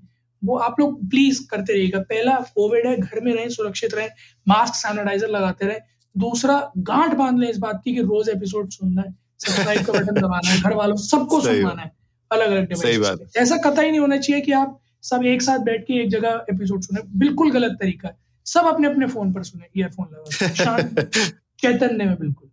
वो 0.44 0.58
आप 0.58 0.80
लोग 0.80 1.10
प्लीज़ 1.10 1.48
करते 1.48 1.74
रहिएगा। 1.74 2.00
पहला 2.00 2.36
कोविड 2.56 2.88
है 2.88 2.96
घर 2.98 3.20
में 3.22 3.34
रहें 3.34 3.50
सुरक्षित 3.50 3.94
रहें 3.94 4.10
मास्क 4.48 4.76
सैनिटाइजर 4.76 5.30
लगाते 5.30 5.66
रहें। 5.66 5.80
दूसरा 6.16 6.72
गांठ 6.78 7.14
बाँध 7.14 7.40
लें 7.40 7.50
इस 7.50 7.58
बात 7.58 7.82
की 7.86 7.94
कि 7.96 8.02
रोज 8.02 8.30
एपिसोड 8.30 8.70
सुनना 8.70 9.02
है 9.02 9.16
सब्सक्राइब 9.40 9.86
का 9.86 9.94
बटन 9.94 10.22
दबाना 10.22 10.50
है 10.50 10.62
घर 10.62 10.74
वालों 10.74 10.96
सबको 10.96 11.42
सुनवाना 11.42 11.82
है 11.82 11.92
अलग 12.32 12.52
अलग 12.52 12.68
डिवाइस 12.70 13.38
ऐसा 13.38 13.58
कतई 13.58 13.90
नहीं 13.90 14.00
होना 14.00 14.18
चाहिए 14.18 14.42
कि 14.42 14.52
आप 14.52 14.80
सब 15.04 15.26
एक 15.26 15.42
साथ 15.42 15.60
बैठ 15.60 15.82
के 15.82 16.02
एक 16.04 16.10
जगह 16.10 16.46
एपिसोड 16.50 16.82
सुने 16.82 17.02
बिल्कुल 17.20 17.52
गलत 17.52 17.78
तरीका 17.82 18.08
है। 18.08 18.18
सब 18.46 18.66
अपने 18.66 18.88
अपने 18.88 19.08
फ़ोन 19.08 19.34
पर 19.34 19.44
सुने 19.44 19.66
ईयरफोन 19.78 20.08
लगा 20.14 20.78
चैतन्य 21.62 22.06
में 22.06 22.16
बिल्कुल। 22.20 22.51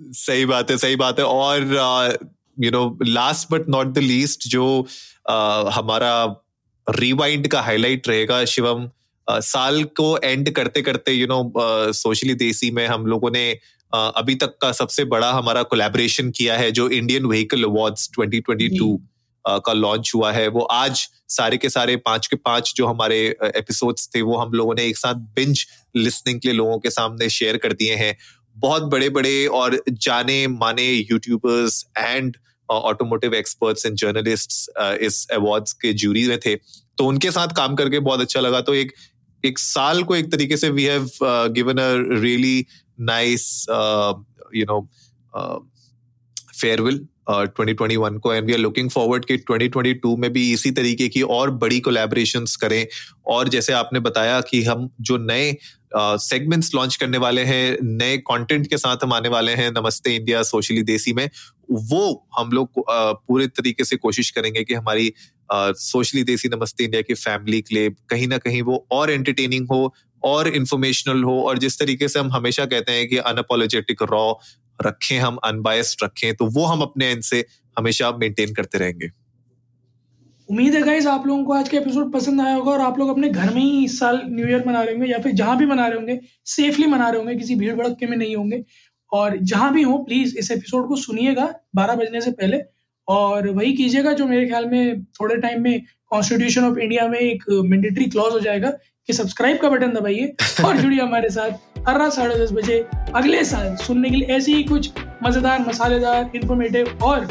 सही 0.00 0.46
बात 0.46 0.70
है 0.70 0.78
सही 0.78 0.96
बात 0.96 1.18
है। 1.18 1.24
और 1.24 1.60
you 2.60 2.70
know 2.70 2.98
last 3.02 3.48
but 3.50 3.68
not 3.68 3.86
the 3.86 3.98
least 3.98 4.48
जो 4.48 4.86
uh, 5.30 5.72
हमारा 5.72 6.42
रिवाइंड 6.90 7.48
का 7.48 7.60
हाईलाइट 7.60 8.08
रहेगा 8.08 8.44
शिवम 8.44 8.90
uh, 9.30 9.40
साल 9.40 9.84
को 9.84 10.18
एंड 10.18 10.50
करते 10.50 10.82
करते 10.82 11.12
यू 11.12 11.26
नो 11.26 11.52
सोशली 11.92 12.34
देसी 12.34 12.70
में 12.70 12.86
हम 12.86 13.06
लोगों 13.06 13.30
ने 13.30 13.58
uh, 13.96 14.12
अभी 14.16 14.34
तक 14.34 14.58
का 14.62 14.72
सबसे 14.72 15.04
बड़ा 15.04 15.32
हमारा 15.32 15.62
कोलैबोरेशन 15.62 16.30
किया 16.30 16.56
है 16.56 16.70
जो 16.70 16.88
इंडियन 16.88 17.26
व्हीकल 17.26 17.64
अवार्ड्स 17.64 18.10
2022 18.20 18.80
uh, 18.82 19.60
का 19.66 19.72
लॉन्च 19.72 20.12
हुआ 20.14 20.32
है। 20.32 20.48
वो 20.48 20.60
आज 20.60 21.08
सारे 21.28 21.56
के 21.56 21.68
सारे 21.68 21.96
पाँच 21.96 22.26
के 22.26 22.36
पाँच 22.36 22.72
जो 22.76 22.86
हमारे 22.86 23.36
एपिसोड्स 23.42 24.08
थे 24.14 24.22
वो 24.22 24.36
हम 24.36 24.52
लोगों 24.52 24.74
ने 24.74 24.84
एक 24.84 24.96
साथ 24.96 25.14
बिंज 25.14 25.66
लिसनिंग 25.96 26.40
के 26.40 26.48
लिए 26.48 26.56
लोगों 26.56 26.78
के 26.78 26.90
सामने 26.90 27.28
शेयर 27.30 27.56
कर 27.56 27.72
दिए 27.72 27.94
हैं। 27.94 28.16
बहुत 28.56 28.82
बड़े 28.92 29.08
बड़े 29.10 29.46
और 29.46 29.80
जाने 29.90 30.46
माने 30.48 30.90
YouTubers 31.10 31.84
and 31.98 32.36
automotive 32.68 33.34
experts 33.34 33.86
and 33.86 33.96
journalist 33.96 34.52
इस 35.02 35.26
अवार्ड्स 35.32 35.72
के 35.72 35.92
जूरी 35.94 36.26
में 36.28 36.38
थे। 36.46 36.54
तो 36.98 37.06
उनके 37.06 37.30
साथ 37.30 37.48
काम 37.56 37.74
करके 37.74 37.98
बहुत 38.00 38.20
अच्छा 38.20 38.40
लगा। 38.40 38.60
तो 38.60 38.74
एक 38.74 38.92
एक 39.44 39.58
साल 39.58 40.02
को 40.02 40.14
एक 40.16 40.30
तरीके 40.32 40.56
से 40.56 40.70
we 40.70 40.84
have 40.84 41.08
given 41.54 41.78
a 41.78 42.20
really 42.20 42.64
nice 43.00 43.66
you 44.54 44.64
know 44.64 44.80
farewell 46.60 46.98
2021 47.30 48.18
को। 48.18 48.32
And 48.34 48.46
we 48.46 48.52
are 48.52 48.58
looking 48.58 48.90
forward 48.90 49.24
कि 49.24 49.36
2022 49.50 50.16
में 50.18 50.32
भी 50.32 50.52
इसी 50.52 50.70
तरीके 50.70 51.08
की 51.08 51.22
और 51.22 51.50
बड़ी 51.62 51.80
कोलैबोरेशंस 51.80 52.56
करें। 52.56 52.86
और 53.26 53.48
जैसे 53.48 53.72
आपने 53.72 54.00
बताया 54.00 54.40
कि 54.40 54.62
हम 54.64 54.88
जो 55.00 55.16
नए 55.18 55.50
सेगमेंट्स 55.96 56.74
लॉन्च 56.74 56.96
करने 56.96 57.18
वाले 57.18 57.42
हैं, 57.42 57.76
नए 57.82 58.16
कंटेंट 58.20 58.66
के 58.66 58.78
साथ 58.78 59.04
हम 59.04 59.12
आने 59.12 59.28
वाले 59.28 59.52
हैं 59.52 59.70
नमस्ते 59.70 60.14
इंडिया, 60.16 60.42
सोशली 60.42 60.82
देसी 60.82 61.12
में। 61.12 61.28
वो 61.70 62.26
हम 62.38 62.50
लोग 62.50 62.84
पूरे 62.88 63.46
तरीके 63.48 63.84
से 63.84 63.96
कोशिश 63.96 64.30
करेंगे 64.30 64.64
कि 64.64 64.74
हमारी 64.74 65.12
सोशली 65.50 66.22
देसी 66.24 66.48
नमस्ते 66.48 66.84
इंडिया 66.84 67.02
की 67.02 67.14
फैमिली 67.14 67.60
के 67.60 67.74
लिए 67.74 67.90
कहीं 68.10 68.28
ना 68.28 68.38
कहीं 68.38 68.62
वो 68.62 68.86
और 68.92 69.10
एंटरटेनिंग 69.10 69.66
हो, 69.70 69.94
और 70.22 70.48
इन्फॉर्मेशनल 70.48 71.22
हो, 71.24 71.40
और 71.42 71.58
जिस 71.58 71.78
तरीके 71.78 72.08
से 72.08 72.18
हम 72.18 72.32
हमेशा 72.32 72.64
कहते 72.64 72.92
हैं 72.92 73.08
कि 73.08 73.16
अनअपोलोजेटिक 73.18 74.02
रॉ 74.02 74.32
रखें 74.80 75.18
हम 75.18 75.36
अनबायस्ड 75.44 76.04
रखें 76.04 76.34
तो 76.34 76.46
वो 76.46 76.64
हम 76.64 76.80
अपने 76.82 77.06
एंड 77.06 77.22
से 77.22 77.44
हमेशा 77.78 78.10
मेंटेन 78.12 78.54
करते 78.54 78.78
रहेंगे। 78.78 79.10
उम्मीद 80.48 80.74
है 80.74 80.80
गाइज़ 80.82 81.08
आप 81.08 81.26
लोगों 81.26 81.44
को 81.44 81.52
आज 81.52 81.68
का 81.68 81.76
एपिसोड 81.78 82.12
पसंद 82.12 82.40
आया 82.40 82.54
होगा 82.54 82.70
और 82.72 82.80
आप 82.80 82.98
लोग 82.98 83.08
अपने 83.08 83.28
घर 83.28 83.54
में 83.54 83.60
ही 83.62 83.84
इस 83.84 83.98
साल 83.98 84.20
न्यू 84.26 84.46
ईयर 84.48 84.64
मना 84.66 84.82
रहे 84.82 84.94
होंगे 84.94 85.10
या 85.12 85.18
फिर 85.18 85.32
जहाँ 85.32 85.56
भी 85.58 85.66
मना 85.66 85.86
रहे 85.86 85.96
होंगे 85.96 86.20
सेफली 86.46 86.86
मना 86.86 87.08
रहे 87.08 87.20
होंगे 87.20 87.34
किसी 87.34 87.54
भीड़ 87.54 87.74
भड़के 87.74 88.06
में 88.06 88.16
नहीं 88.16 88.36
होंगे। 88.36 88.64
और 89.12 89.36
जहाँ 89.36 89.72
भी 89.74 89.82
हो 89.82 89.98
प्लीज़ 89.98 90.36
इस 90.38 90.50
एपिसोड 90.50 90.88
को 90.88 90.96
सुनिएगा 90.96 91.54
बारह 91.76 91.94
बजने 91.94 92.20
से 92.20 92.30
पहले 92.30 92.60
और 93.08 93.48
वही 93.48 93.72
कीजिएगा 93.72 94.12
जो 94.12 94.26
मेरे 94.26 94.46
ख्याल 94.46 94.66
में 94.66 95.04
थोड़े 95.04 95.36
टाइम 95.36 95.62
में 95.62 95.80
कॉन्स्टिट्यूशन 96.10 96.64
ऑफ़ 96.64 96.78
इंडिया 96.78 97.08
में 97.08 97.18
एक 97.18 97.44
मैंडेटरी 97.64 98.04
क्लॉज 98.04 98.32
हो 98.32 98.40
जाएगा 98.40 98.70
कि 99.08 99.12
सब्सक्राइब 99.12 99.58
का 99.58 99.68
बटन 99.68 99.92
दबाइए 99.92 100.34
और 100.64 100.76
जुड़िए 100.76 101.00
हमारे 101.00 101.30
साथ 101.30 101.50
हर 101.88 101.98
रात 101.98 102.12
साढ़े 102.12 102.38
दस 102.44 102.52
बजे 102.52 102.78
अगले 103.14 103.44
साल 103.44 103.74
सुनने 103.76 104.10
के 104.10 104.16
लिए 104.16 104.28
ऐसी 104.28 104.54
ही 104.54 104.62
कुछ 104.62 104.92
मज़ेदार 105.22 105.64
मसालेदार 105.68 106.30
इंफॉर्मेटिव 106.34 106.98
और 107.02 107.28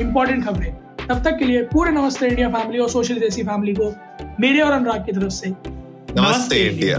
इम्पोर्टेंट 0.00 0.44
खबरें। 0.44 0.85
तब 1.08 1.22
तक 1.24 1.36
के 1.38 1.44
लिए 1.44 1.62
पूरे 1.62 1.90
नमस्ते 1.90 2.26
इंडिया 2.26 2.48
फैमिली 2.48 2.78
और 2.78 2.88
सोशल 2.90 3.18
देसी 3.18 3.42
फैमिली 3.42 3.74
को 3.74 3.92
मेरे 4.40 4.60
और 4.60 4.72
अनुराग 4.72 5.04
की 5.06 5.12
तरफ़ 5.12 5.32
से 5.32 5.50
नमस्ते 5.50 6.56
इंडिया। 6.68 6.98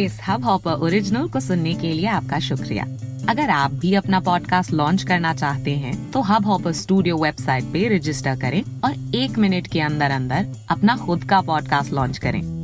इस 0.00 0.18
हब 0.28 0.44
हॉपर 0.44 0.72
ओरिजिनल 0.72 1.28
को 1.28 1.40
सुनने 1.40 1.74
के 1.74 1.92
लिए 1.92 2.06
आपका 2.06 2.38
शुक्रिया। 2.38 2.84
अगर 3.28 3.50
आप 3.50 3.72
भी 3.72 3.94
अपना 3.94 4.20
पॉडकास्ट 4.20 4.72
लॉन्च 4.72 5.02
करना 5.02 5.34
चाहते 5.34 5.70
हैं 5.76 6.10
तो 6.12 6.20
हब 6.22 6.46
हॉपर 6.46 6.72
स्टूडियो 6.72 7.16
वेबसाइट 7.16 7.64
पे 7.64 7.88
रजिस्टर 7.96 8.36
करें 8.40 8.62
और 8.84 9.14
एक 9.14 9.38
मिनट 9.38 9.66
के 9.66 9.80
अंदर 9.80 10.10
अंदर 10.10 10.46
अपना 10.70 10.96
खुद 10.96 11.24
का 11.24 11.40
पॉडकास्ट 11.40 11.92
लॉन्च 11.92 12.18
करें। 12.18 12.63